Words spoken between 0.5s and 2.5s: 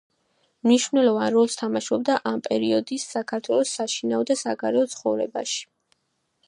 მნიშვნელოვან როლს თამაშობდა ამ